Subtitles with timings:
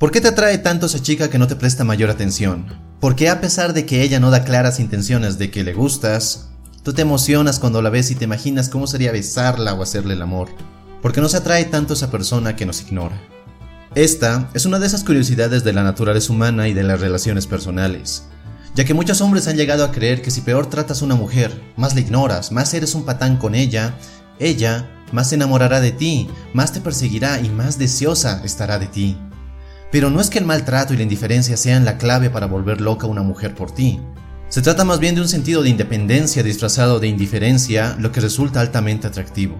[0.00, 2.64] ¿Por qué te atrae tanto esa chica que no te presta mayor atención?
[3.00, 6.48] ¿Por qué a pesar de que ella no da claras intenciones de que le gustas,
[6.82, 10.22] tú te emocionas cuando la ves y te imaginas cómo sería besarla o hacerle el
[10.22, 10.48] amor?
[11.02, 13.20] ¿Por qué nos atrae tanto esa persona que nos ignora?
[13.94, 18.22] Esta es una de esas curiosidades de la naturaleza humana y de las relaciones personales,
[18.74, 21.52] ya que muchos hombres han llegado a creer que si peor tratas a una mujer,
[21.76, 23.94] más la ignoras, más eres un patán con ella,
[24.38, 29.18] ella más se enamorará de ti, más te perseguirá y más deseosa estará de ti.
[29.90, 33.06] Pero no es que el maltrato y la indiferencia sean la clave para volver loca
[33.06, 34.00] a una mujer por ti.
[34.48, 38.60] Se trata más bien de un sentido de independencia disfrazado de indiferencia, lo que resulta
[38.60, 39.56] altamente atractivo.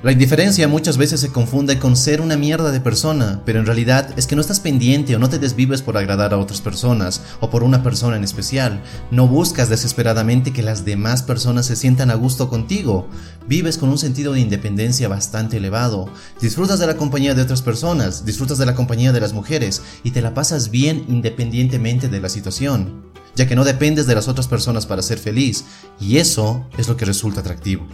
[0.00, 4.16] La indiferencia muchas veces se confunde con ser una mierda de persona, pero en realidad
[4.16, 7.50] es que no estás pendiente o no te desvives por agradar a otras personas o
[7.50, 8.80] por una persona en especial.
[9.10, 13.08] No buscas desesperadamente que las demás personas se sientan a gusto contigo.
[13.48, 16.08] Vives con un sentido de independencia bastante elevado.
[16.40, 20.12] Disfrutas de la compañía de otras personas, disfrutas de la compañía de las mujeres y
[20.12, 23.02] te la pasas bien independientemente de la situación,
[23.34, 25.64] ya que no dependes de las otras personas para ser feliz,
[25.98, 27.84] y eso es lo que resulta atractivo.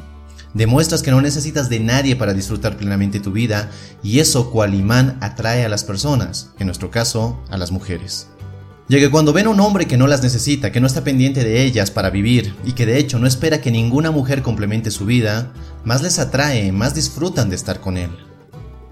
[0.55, 3.70] Demuestras que no necesitas de nadie para disfrutar plenamente tu vida
[4.05, 8.28] y eso cual imán atrae a las personas, en nuestro caso a las mujeres.
[8.88, 11.42] Ya que cuando ven a un hombre que no las necesita, que no está pendiente
[11.42, 15.06] de ellas para vivir y que de hecho no espera que ninguna mujer complemente su
[15.06, 15.52] vida,
[15.84, 18.10] más les atrae, más disfrutan de estar con él.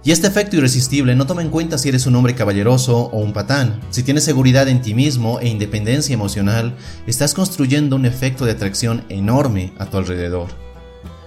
[0.03, 3.33] Y este efecto irresistible no toma en cuenta si eres un hombre caballeroso o un
[3.33, 3.81] patán.
[3.91, 6.75] Si tienes seguridad en ti mismo e independencia emocional,
[7.07, 10.62] estás construyendo un efecto de atracción enorme a tu alrededor.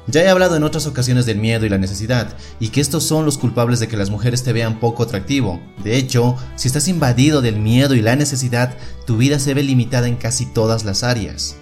[0.08, 3.25] Ya he hablado en otras ocasiones del miedo y la necesidad, y que estos son
[3.25, 5.59] los culpables de que las mujeres te vean poco atractivo.
[5.84, 8.75] De hecho, si estás invadido del miedo y la necesidad,
[9.08, 11.58] tu vida se ve limitada en casi todas las áreas.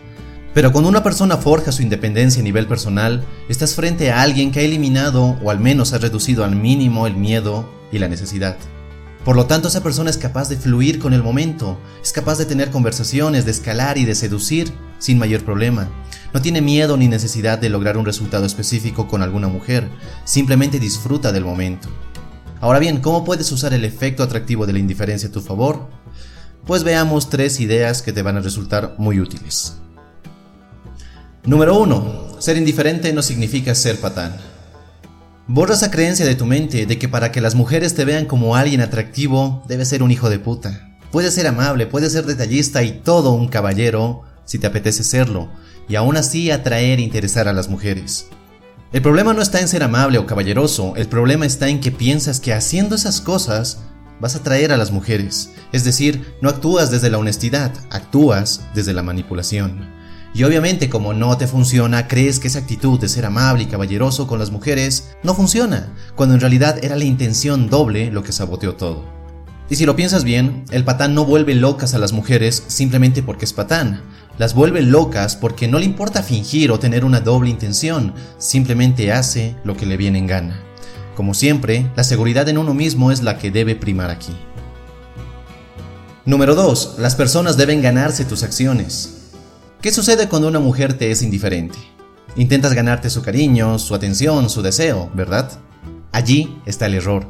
[0.53, 4.59] Pero cuando una persona forja su independencia a nivel personal, estás frente a alguien que
[4.59, 8.57] ha eliminado o al menos ha reducido al mínimo el miedo y la necesidad.
[9.25, 12.45] Por lo tanto, esa persona es capaz de fluir con el momento, es capaz de
[12.45, 15.89] tener conversaciones, de escalar y de seducir sin mayor problema.
[16.33, 19.87] No tiene miedo ni necesidad de lograr un resultado específico con alguna mujer,
[20.25, 21.87] simplemente disfruta del momento.
[22.59, 25.87] Ahora bien, ¿cómo puedes usar el efecto atractivo de la indiferencia a tu favor?
[26.65, 29.77] Pues veamos tres ideas que te van a resultar muy útiles.
[31.45, 32.37] Número 1.
[32.39, 34.52] Ser indiferente no significa ser patán.
[35.47, 38.55] Borra esa creencia de tu mente de que para que las mujeres te vean como
[38.55, 40.95] alguien atractivo, debes ser un hijo de puta.
[41.11, 45.49] Puedes ser amable, puedes ser detallista y todo un caballero si te apetece serlo,
[45.89, 48.27] y aún así atraer e interesar a las mujeres.
[48.93, 52.39] El problema no está en ser amable o caballeroso, el problema está en que piensas
[52.39, 53.79] que haciendo esas cosas
[54.21, 55.49] vas a atraer a las mujeres.
[55.73, 60.02] Es decir, no actúas desde la honestidad, actúas desde la manipulación.
[60.35, 64.27] Y obviamente como no te funciona, crees que esa actitud de ser amable y caballeroso
[64.27, 68.75] con las mujeres no funciona, cuando en realidad era la intención doble lo que saboteó
[68.75, 69.03] todo.
[69.69, 73.45] Y si lo piensas bien, el patán no vuelve locas a las mujeres simplemente porque
[73.45, 74.01] es patán,
[74.37, 79.55] las vuelve locas porque no le importa fingir o tener una doble intención, simplemente hace
[79.63, 80.59] lo que le viene en gana.
[81.15, 84.35] Como siempre, la seguridad en uno mismo es la que debe primar aquí.
[86.25, 86.95] Número 2.
[86.97, 89.22] Las personas deben ganarse tus acciones.
[89.83, 91.77] ¿Qué sucede cuando una mujer te es indiferente?
[92.37, 95.51] Intentas ganarte su cariño, su atención, su deseo, ¿verdad?
[96.13, 97.27] Allí está el error.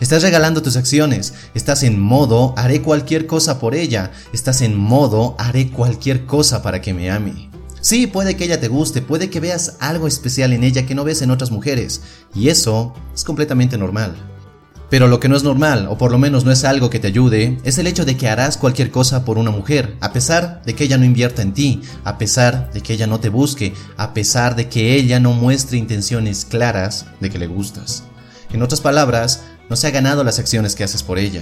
[0.00, 5.36] Estás regalando tus acciones, estás en modo haré cualquier cosa por ella, estás en modo
[5.38, 7.50] haré cualquier cosa para que me ame.
[7.80, 11.04] Sí, puede que ella te guste, puede que veas algo especial en ella que no
[11.04, 12.02] ves en otras mujeres,
[12.34, 14.31] y eso es completamente normal.
[14.92, 17.06] Pero lo que no es normal, o por lo menos no es algo que te
[17.06, 20.74] ayude, es el hecho de que harás cualquier cosa por una mujer, a pesar de
[20.74, 24.12] que ella no invierta en ti, a pesar de que ella no te busque, a
[24.12, 28.04] pesar de que ella no muestre intenciones claras de que le gustas.
[28.52, 31.40] En otras palabras, no se ha ganado las acciones que haces por ella.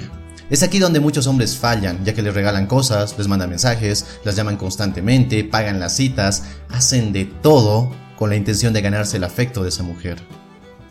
[0.48, 4.36] Es aquí donde muchos hombres fallan, ya que les regalan cosas, les mandan mensajes, las
[4.36, 9.64] llaman constantemente, pagan las citas, hacen de todo con la intención de ganarse el afecto
[9.64, 10.18] de esa mujer.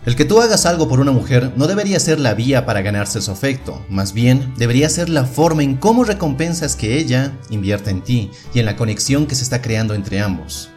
[0.06, 3.22] El que tú hagas algo por una mujer no debería ser la vía para ganarse
[3.22, 8.02] su afecto, más bien debería ser la forma en cómo recompensas que ella invierta en
[8.02, 10.70] ti y en la conexión que se está creando entre ambos.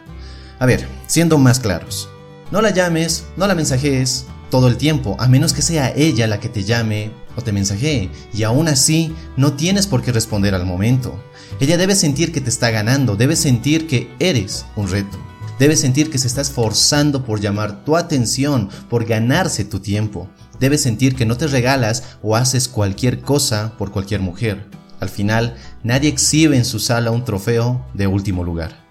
[0.59, 2.09] A ver, siendo más claros,
[2.51, 6.41] no la llames, no la mensajes, todo el tiempo, a menos que sea ella la
[6.41, 10.65] que te llame o te mensajee, y aún así no tienes por qué responder al
[10.65, 11.17] momento.
[11.61, 15.32] Ella debe sentir que te está ganando, debe sentir que eres un reto.
[15.59, 20.27] Debe sentir que se está esforzando por llamar tu atención, por ganarse tu tiempo.
[20.59, 24.65] Debe sentir que no te regalas o haces cualquier cosa por cualquier mujer.
[24.99, 28.83] Al final, nadie exhibe en su sala un trofeo de último lugar.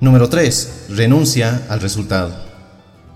[0.00, 0.86] Número 3.
[0.90, 2.34] Renuncia al resultado.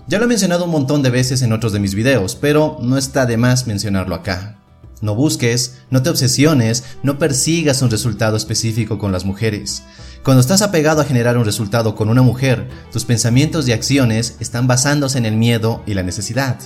[0.07, 2.95] Ya lo he mencionado un montón de veces en otros de mis videos, pero no
[2.97, 4.59] está de más mencionarlo acá.
[5.01, 9.83] No busques, no te obsesiones, no persigas un resultado específico con las mujeres.
[10.23, 14.67] Cuando estás apegado a generar un resultado con una mujer, tus pensamientos y acciones están
[14.67, 16.57] basándose en el miedo y la necesidad.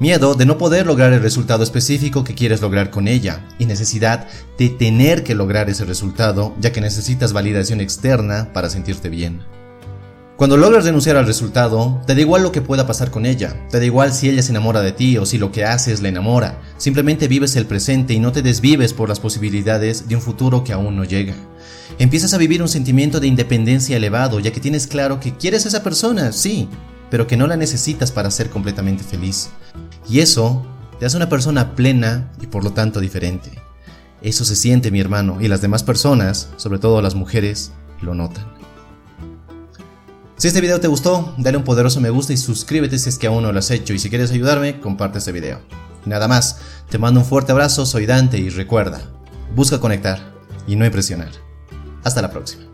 [0.00, 4.26] Miedo de no poder lograr el resultado específico que quieres lograr con ella y necesidad
[4.58, 9.42] de tener que lograr ese resultado ya que necesitas validación externa para sentirte bien.
[10.44, 13.78] Cuando logras renunciar al resultado, te da igual lo que pueda pasar con ella, te
[13.78, 16.60] da igual si ella se enamora de ti o si lo que haces la enamora,
[16.76, 20.74] simplemente vives el presente y no te desvives por las posibilidades de un futuro que
[20.74, 21.32] aún no llega.
[21.98, 25.68] Empiezas a vivir un sentimiento de independencia elevado ya que tienes claro que quieres a
[25.68, 26.68] esa persona, sí,
[27.10, 29.48] pero que no la necesitas para ser completamente feliz.
[30.06, 30.62] Y eso
[31.00, 33.50] te hace una persona plena y por lo tanto diferente.
[34.20, 38.63] Eso se siente mi hermano y las demás personas, sobre todo las mujeres, lo notan.
[40.36, 43.28] Si este video te gustó, dale un poderoso me gusta y suscríbete si es que
[43.28, 45.60] aún no lo has hecho y si quieres ayudarme, comparte este video.
[46.06, 46.58] nada más,
[46.90, 49.00] te mando un fuerte abrazo, soy Dante y recuerda,
[49.54, 50.34] busca conectar
[50.66, 51.30] y no impresionar.
[52.02, 52.73] Hasta la próxima.